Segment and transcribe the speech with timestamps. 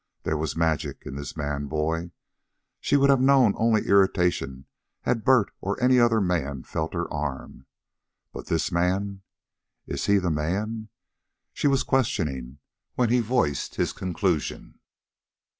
[0.23, 2.09] There was magic in this man boy.
[2.79, 4.65] She would have known only irritation
[5.01, 7.67] had Bert or any other man felt her arm.
[8.33, 9.21] But this man!
[9.85, 10.89] IS HE THE MAN?
[11.53, 12.57] she was questioning,
[12.95, 14.79] when he voiced his conclusion.